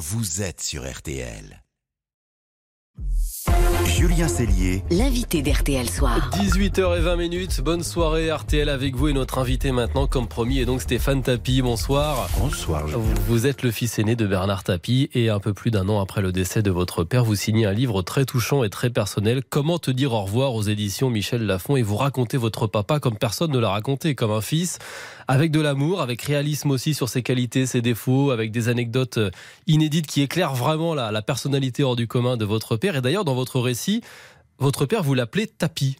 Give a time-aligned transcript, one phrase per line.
[0.00, 1.62] vous êtes sur RTL.
[3.96, 6.30] Julien Cellier, L'invité d'RTL Soir.
[6.34, 10.80] 18h20 minutes, bonne soirée RTL avec vous et notre invité maintenant comme promis est donc
[10.80, 12.30] Stéphane Tapie, bonsoir.
[12.38, 12.86] Bonsoir.
[12.86, 16.00] Vous, vous êtes le fils aîné de Bernard Tapie et un peu plus d'un an
[16.00, 19.42] après le décès de votre père, vous signez un livre très touchant et très personnel,
[19.50, 23.18] Comment te dire au revoir aux éditions Michel Lafon et vous racontez votre papa comme
[23.18, 24.78] personne ne l'a raconté, comme un fils,
[25.26, 29.30] avec de l'amour, avec réalisme aussi sur ses qualités, ses défauts, avec des anecdotes euh,
[29.66, 32.96] inédites qui éclairent vraiment la, la personnalité hors du commun de votre père.
[32.96, 33.79] Et d'ailleurs, dans votre récit,
[34.58, 35.96] votre père, vous l'appelez Tapi.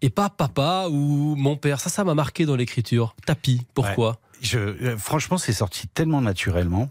[0.00, 1.80] Et pas papa ou mon père.
[1.80, 3.16] Ça, ça m'a marqué dans l'écriture.
[3.26, 3.62] Tapi.
[3.74, 4.20] Pourquoi?
[4.40, 6.90] Je, euh, franchement, c'est sorti tellement naturellement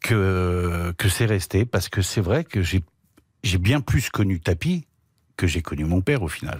[0.00, 2.82] que, que c'est resté, parce que c'est vrai que j'ai
[3.44, 4.84] j'ai bien plus connu Tapi
[5.36, 6.58] que j'ai connu mon père au final.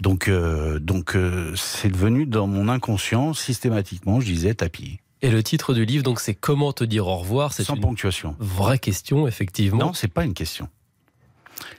[0.00, 5.00] Donc, euh, donc euh, c'est devenu dans mon inconscient, systématiquement, je disais Tapi.
[5.22, 7.52] Et le titre du livre, donc, c'est Comment te dire au revoir.
[7.52, 8.34] C'est Sans une ponctuation.
[8.40, 9.78] vraie question, effectivement.
[9.78, 10.68] Non, c'est pas une question.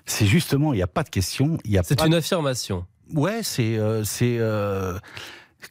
[0.05, 1.57] C'est justement, il n'y a pas de question.
[1.65, 2.85] Il y a c'est pas une affirmation.
[3.13, 4.97] Ouais, c'est euh, c'est euh,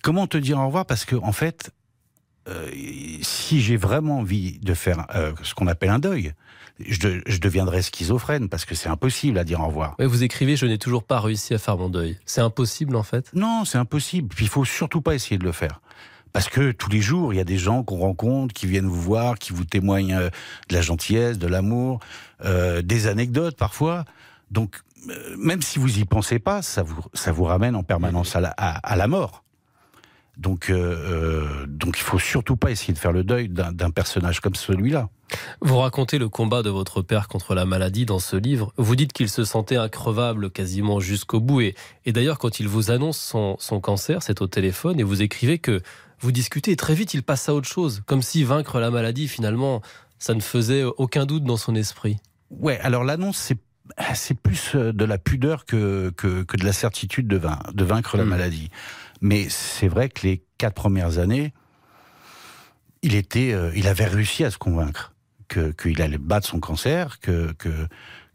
[0.03, 0.87] comment te dire au revoir?
[0.87, 1.71] Parce que en fait,
[2.49, 2.71] euh,
[3.23, 5.07] si j'ai vraiment envie de faire
[5.43, 6.33] ce qu'on appelle un deuil,
[6.81, 9.95] je, de- je deviendrais schizophrène parce que c'est impossible à dire au revoir.
[9.99, 12.19] Ouais, vous écrivez Je n'ai toujours pas réussi à faire mon deuil.
[12.27, 13.31] C'est impossible, en fait?
[13.35, 14.29] Non, c'est impossible.
[14.35, 15.81] Puis il faut surtout pas essayer de le faire.
[16.33, 19.01] Parce que tous les jours, il y a des gens qu'on rencontre, qui viennent vous
[19.01, 20.31] voir, qui vous témoignent euh,
[20.69, 22.01] de la gentillesse, de l'amour,
[22.45, 24.05] euh, des anecdotes parfois.
[24.51, 24.81] Donc,
[25.11, 28.41] euh, même si vous y pensez pas, ça vous, ça vous ramène en permanence à
[28.41, 29.45] la, à, la mort.
[30.39, 34.55] Donc, euh, donc, il faut surtout pas essayer de faire le deuil d'un personnage comme
[34.55, 35.09] celui-là.
[35.61, 38.73] Vous racontez le combat de votre père contre la maladie dans ce livre.
[38.77, 41.61] Vous dites qu'il se sentait increvable quasiment jusqu'au bout.
[41.63, 41.75] Et,
[42.05, 45.59] et d'ailleurs, quand il vous annonce son, son cancer, c'est au téléphone, et vous écrivez
[45.59, 45.83] que
[46.23, 48.03] vous discutez, et très vite, il passe à autre chose.
[48.07, 49.83] Comme si vaincre la maladie, finalement,
[50.19, 52.17] ça ne faisait aucun doute dans son esprit.
[52.51, 53.59] Ouais, alors l'annonce, c'est
[54.15, 57.85] c'est plus euh, de la pudeur que, que, que de la certitude de, vain- de
[57.85, 58.29] vaincre la Mm.
[58.29, 58.71] maladie.
[59.21, 61.53] Mais c'est vrai que les quatre premières années,
[63.03, 65.13] il était, euh, il avait réussi à se convaincre
[65.49, 67.89] que qu'il allait battre son cancer, que que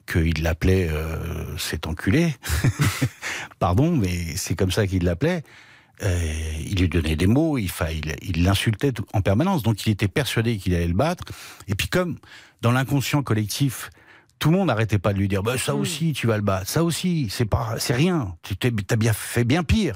[0.05, 2.35] qu'il l'appelait euh, cet enculé.
[3.59, 5.43] Pardon, mais c'est comme ça qu'il l'appelait.
[6.03, 6.31] Euh,
[6.65, 9.63] il lui donnait des mots, il il il l'insultait tout- en permanence.
[9.63, 11.23] Donc il était persuadé qu'il allait le battre.
[11.67, 12.17] Et puis comme
[12.61, 13.89] dans l'inconscient collectif,
[14.37, 16.69] tout le monde n'arrêtait pas de lui dire bah, ça aussi tu vas le battre,
[16.69, 19.95] ça aussi c'est pas c'est rien, tu t'as bien fait bien pire.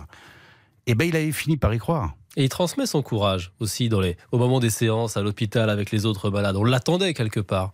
[0.88, 2.16] Et ben il avait fini par y croire.
[2.38, 5.92] Et il transmet son courage aussi dans les, au moment des séances, à l'hôpital, avec
[5.92, 6.56] les autres malades.
[6.56, 7.74] On l'attendait quelque part.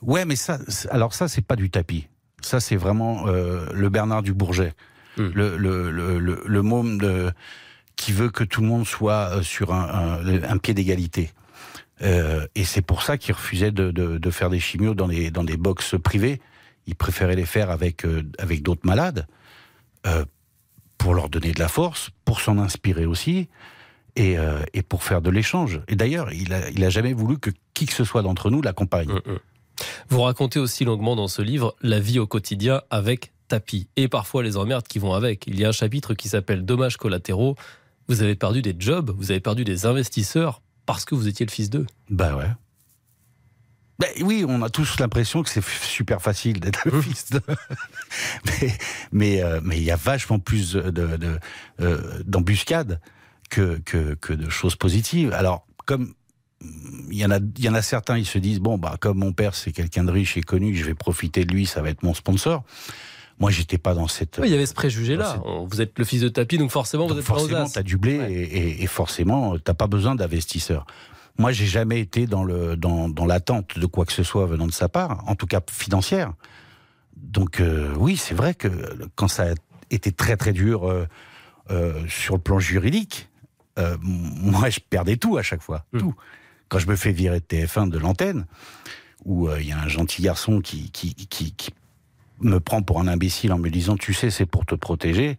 [0.00, 0.58] Ouais, mais ça,
[0.90, 2.06] alors ça, c'est pas du tapis.
[2.40, 4.72] Ça, c'est vraiment euh, le Bernard du Bourget,
[5.16, 5.30] Hmm.
[5.34, 7.32] le, le, le, le, le môme de,
[7.96, 11.32] qui veut que tout le monde soit euh, sur un, un, un pied d'égalité.
[12.02, 15.30] Euh, et c'est pour ça qu'il refusait de, de, de faire des chimios dans des,
[15.30, 16.40] dans des box privées.
[16.86, 19.26] Il préférait les faire avec, euh, avec d'autres malades,
[20.06, 20.24] euh,
[20.96, 23.48] pour leur donner de la force, pour s'en inspirer aussi,
[24.16, 24.36] et,
[24.74, 25.80] et pour faire de l'échange.
[25.88, 28.60] Et d'ailleurs, il a, il a jamais voulu que qui que ce soit d'entre nous
[28.60, 29.08] l'accompagne.
[29.08, 29.38] Mm, mm.
[30.10, 34.42] Vous racontez aussi longuement dans ce livre la vie au quotidien avec tapis et parfois
[34.42, 35.46] les emmerdes qui vont avec.
[35.46, 37.56] Il y a un chapitre qui s'appelle Dommages collatéraux.
[38.08, 41.50] Vous avez perdu des jobs, vous avez perdu des investisseurs parce que vous étiez le
[41.50, 41.86] fils d'eux.
[42.08, 42.50] Bah ouais.
[43.98, 47.40] Ben oui, on a tous l'impression que c'est super facile d'être le fils de.
[48.46, 48.72] mais
[49.12, 51.38] mais euh, mais il y a vachement plus de de-
[51.80, 53.00] euh, d'embuscades
[53.50, 55.32] que, que que de choses positives.
[55.34, 56.14] Alors comme
[56.62, 58.96] mm, il y en a il y en a certains, ils se disent bon bah
[59.00, 61.82] comme mon père c'est quelqu'un de riche et connu, je vais profiter de lui, ça
[61.82, 62.64] va être mon sponsor.
[63.40, 64.38] Moi, j'étais pas dans cette.
[64.38, 65.42] Oui, il y avait ce préjugé-là.
[65.66, 67.70] Vous êtes le fils de tapis, donc forcément vous Donc êtes pas aux forcément, as.
[67.72, 68.32] t'as du blé Ouais.
[68.32, 70.84] et, et- forcément, t'as pas besoin d'investisseurs.
[71.38, 74.66] Moi, j'ai jamais été dans le dans, dans l'attente de quoi que ce soit venant
[74.66, 76.34] de sa part, en tout cas financière.
[77.16, 78.68] Donc euh, oui, c'est vrai que
[79.14, 79.54] quand ça a
[79.90, 81.06] été très très dur euh,
[81.70, 83.28] euh, sur le plan juridique,
[84.02, 85.98] moi je perdais tout à chaque fois, Mm.
[86.00, 86.14] tout.
[86.68, 88.44] Quand je me fais virer de TF1 de l'antenne,
[89.24, 91.70] où il y a un gentil garçon qui, qui, qui, qui
[92.40, 95.38] me prend pour un imbécile en me disant tu sais c'est pour te protéger.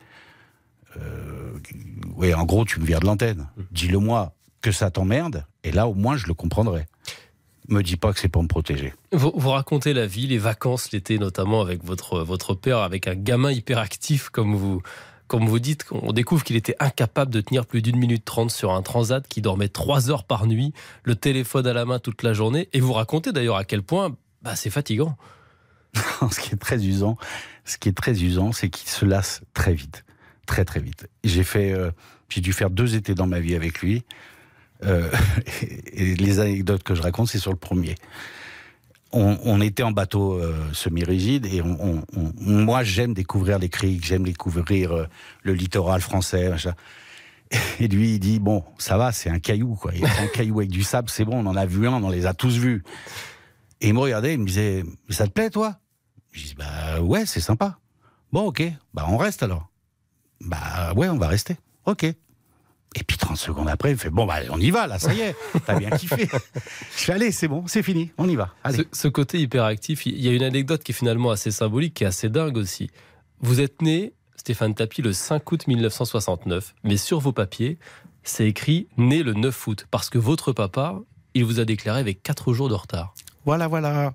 [0.98, 1.53] Euh,
[2.15, 3.48] ouais, en gros tu me vires de l'antenne.
[3.71, 6.88] Dis-le moi que ça t'emmerde et là au moins je le comprendrai.
[7.68, 8.94] Me dis pas que c'est pour me protéger.
[9.13, 13.15] Vous, vous racontez la vie, les vacances l'été notamment avec votre, votre père, avec un
[13.15, 14.81] gamin hyperactif comme vous,
[15.27, 15.86] comme vous dites.
[15.92, 19.42] On découvre qu'il était incapable de tenir plus d'une minute trente sur un transat, qui
[19.42, 22.68] dormait trois heures par nuit, le téléphone à la main toute la journée.
[22.74, 25.15] Et vous racontez d'ailleurs à quel point bah, c'est fatigant.
[26.31, 27.17] ce qui est très usant,
[27.65, 30.03] ce qui est très usant, c'est qu'il se lasse très vite,
[30.45, 31.07] très très vite.
[31.23, 31.91] J'ai euh,
[32.38, 34.03] dû faire deux étés dans ma vie avec lui.
[34.83, 35.09] Euh,
[35.93, 37.95] les anecdotes que je raconte, c'est sur le premier.
[39.13, 41.61] On, était en bateau euh, semi-rigide et
[42.39, 45.09] moi j'aime découvrir les criques, j'aime découvrir
[45.43, 46.49] le littoral français.
[47.81, 50.83] Et lui il dit bon ça va c'est un caillou quoi, un caillou avec du
[50.83, 52.83] sable c'est bon on en a vu un on les a tous vus.
[53.81, 55.78] Et il me regardait il me disait mais ça te plaît toi?
[56.31, 57.80] Je dis bah ouais c'est sympa.
[58.31, 58.63] Bon ok
[58.94, 59.69] bah on reste alors.
[60.39, 61.57] Bah ouais on va rester.
[61.86, 62.06] Ok.
[62.95, 65.22] Et puis 30 secondes après, il fait Bon, bah, on y va, là, ça y
[65.22, 65.36] est,
[65.66, 66.28] t'as bien kiffé.
[66.98, 68.54] Je fais Allez, c'est bon, c'est fini, on y va.
[68.66, 68.80] Allez.
[68.80, 72.04] Ce, ce, côté hyperactif, il y a une anecdote qui est finalement assez symbolique, qui
[72.04, 72.89] est assez dingue aussi.
[73.39, 77.80] Vous êtes né, Stéphane Tapi, le 5 août 1969, mais sur vos papiers,
[78.24, 81.00] c'est écrit Né le 9 août, parce que votre papa,
[81.34, 83.13] il vous a déclaré avec 4 jours de retard.
[83.45, 84.13] Voilà, voilà.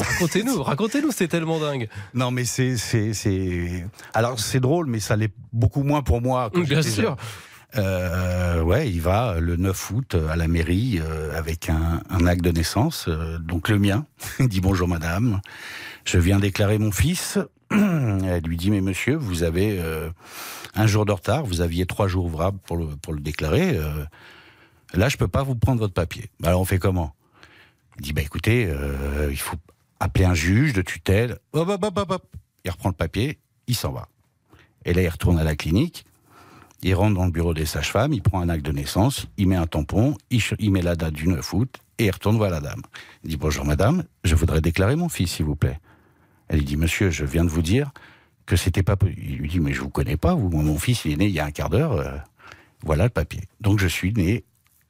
[0.00, 1.88] Racontez-nous, racontez-nous, c'est tellement dingue.
[2.14, 3.86] Non, mais c'est, c'est, c'est.
[4.12, 6.50] Alors, c'est drôle, mais ça l'est beaucoup moins pour moi.
[6.52, 7.16] Quand Bien sûr.
[7.76, 12.42] Euh, ouais, il va le 9 août à la mairie euh, avec un, un, acte
[12.42, 14.06] de naissance, euh, donc le mien.
[14.38, 15.40] Il dit bonjour madame,
[16.04, 17.38] je viens déclarer mon fils.
[17.72, 20.08] Elle lui dit mais monsieur, vous avez euh,
[20.76, 23.76] un jour de retard, vous aviez trois jours ouvrables pour le, pour le déclarer.
[23.76, 24.04] Euh,
[24.92, 26.30] là, je peux pas vous prendre votre papier.
[26.44, 27.12] Alors on fait comment?
[27.96, 29.56] Il dit bah écoutez, euh, il faut
[30.00, 31.38] appeler un juge de tutelle.
[31.54, 34.08] Il reprend le papier, il s'en va.
[34.84, 36.04] Et là, il retourne à la clinique.
[36.82, 39.56] Il rentre dans le bureau des sages-femmes, il prend un acte de naissance, il met
[39.56, 42.82] un tampon, il, met la date du 9 août et il retourne voir la dame.
[43.22, 45.80] Il dit Bonjour madame, je voudrais déclarer mon fils, s'il vous plaît.
[46.48, 47.90] Elle lui dit Monsieur, je viens de vous dire
[48.44, 48.96] que c'était pas.
[49.16, 50.50] Il lui dit Mais je vous connais pas, vous.
[50.50, 51.92] Mon fils, il est né il y a un quart d'heure.
[51.92, 52.18] Euh,
[52.82, 53.44] voilà le papier.
[53.62, 54.44] Donc je suis né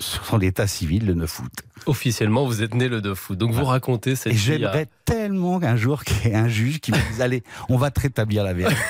[0.04, 1.52] sur l'état civil le 9 août.
[1.86, 3.38] Officiellement, vous êtes né le 9 août.
[3.38, 4.86] Donc vous racontez cette Et j'aimerais à...
[5.04, 8.00] tellement qu'un jour qu'il y ait un juge qui me dise Allez, on va te
[8.00, 8.80] rétablir la vérité.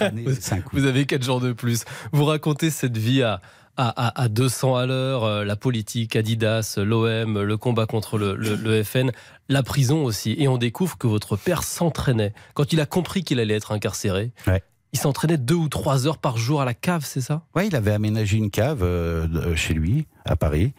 [0.26, 0.32] vous,
[0.72, 1.84] vous avez 4 jours de plus.
[2.12, 3.40] Vous racontez cette vie à,
[3.76, 8.36] à, à, à 200 à l'heure, euh, la politique, Adidas, l'OM, le combat contre le,
[8.36, 9.10] le, le, FN,
[9.48, 10.36] la prison aussi.
[10.38, 12.32] Et on découvre que votre père s'entraînait.
[12.54, 14.62] Quand il a compris qu'il allait être incarcéré, ouais.
[14.94, 17.42] Il s'entraînait deux ou trois heures par jour à la cave, c'est ça?
[17.56, 20.72] Oui, il avait aménagé une cave euh, chez lui, à Paris.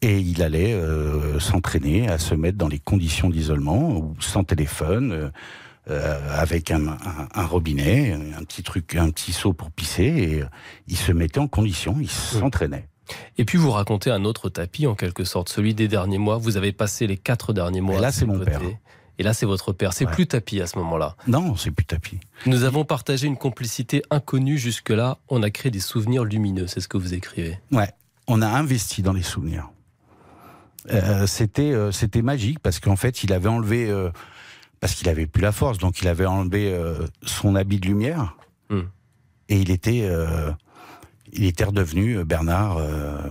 [0.00, 5.32] Et il allait euh, s'entraîner à se mettre dans les conditions d'isolement, sans téléphone,
[5.90, 10.42] euh, avec un, un, un, robinet, un petit truc, un petit seau pour pisser, et
[10.86, 12.86] il se mettait en condition, il s'entraînait.
[13.38, 16.36] Et puis vous racontez un autre tapis, en quelque sorte, celui des derniers mois.
[16.36, 17.96] Vous avez passé les quatre derniers mois.
[17.96, 18.60] Et là, c'est mon père.
[19.18, 19.92] Et là, c'est votre père.
[19.92, 20.12] C'est ouais.
[20.12, 21.16] plus tapis à ce moment-là.
[21.26, 22.20] Non, c'est plus tapis.
[22.46, 25.18] Nous avons partagé une complicité inconnue jusque-là.
[25.28, 26.66] On a créé des souvenirs lumineux.
[26.68, 27.58] C'est ce que vous écrivez.
[27.72, 27.90] Ouais.
[28.28, 29.70] On a investi dans les souvenirs.
[30.90, 34.10] Euh, c'était euh, c'était magique parce qu'en fait, il avait enlevé euh,
[34.80, 36.78] parce qu'il avait plus la force, donc il avait enlevé
[37.22, 38.36] son habit de lumière
[38.70, 38.76] Hmm.
[38.76, 38.88] mm.
[39.48, 40.08] et il était
[41.32, 42.78] il était redevenu Bernard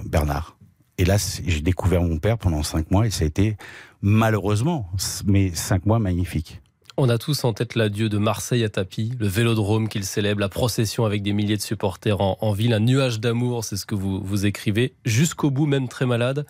[0.03, 0.56] Bernard.
[0.97, 3.57] Et là, j'ai découvert mon père pendant cinq mois et ça a été
[4.01, 4.89] malheureusement,
[5.25, 6.61] mais cinq mois magnifiques.
[6.99, 10.49] On a tous en tête l'adieu de Marseille à Tapis, le vélodrome qu'il célèbre, la
[10.49, 13.93] procession avec des milliers de supporters en, en ville, un nuage d'amour, c'est ce que
[13.93, 16.47] vous, vous écrivez, jusqu'au bout, même très malade.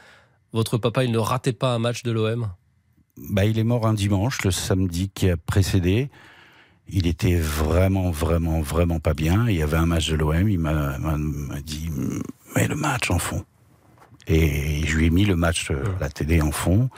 [0.53, 2.49] Votre papa, il ne ratait pas un match de l'OM
[3.29, 6.09] bah, Il est mort un dimanche, le samedi qui a précédé.
[6.87, 9.49] Il était vraiment, vraiment, vraiment pas bien.
[9.49, 10.97] Il y avait un match de l'OM, il m'a
[11.61, 11.89] dit
[12.55, 13.43] mets le match en fond.
[14.27, 16.89] Et je lui ai mis le match, euh, la télé en fond.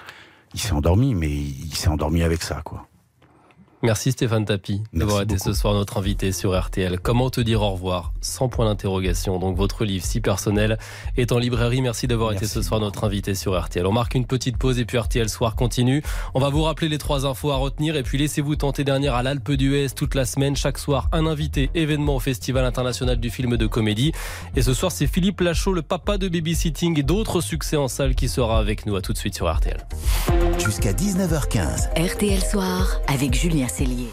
[0.54, 2.89] Il s'est endormi, mais il s'est endormi avec ça, quoi.
[3.81, 7.00] Merci Stéphane Tapi d'avoir été ce soir notre invité sur RTL.
[7.00, 8.12] Comment te dire au revoir?
[8.19, 9.40] Sans point d'interrogation.
[9.40, 10.78] Donc votre livre si personnel
[11.16, 11.81] est en librairie.
[11.81, 13.88] Merci d'avoir été ce soir notre invité sur RTL.
[13.88, 16.04] On marque une petite pause et puis RTL Soir continue.
[16.33, 19.24] On va vous rappeler les trois infos à retenir et puis laissez-vous tenter dernière à
[19.24, 20.57] l'Alpe d'Huez toute la semaine.
[20.57, 24.12] Chaque soir, un invité événement au Festival international du film de comédie.
[24.57, 28.14] Et ce soir, c'est Philippe Lachaud, le papa de Babysitting et d'autres succès en salle
[28.14, 28.98] qui sera avec nous.
[28.98, 29.78] À tout de suite sur RTL.
[30.69, 31.90] Jusqu'à 19h15.
[31.97, 34.11] RTL Soir avec Julien Cellier.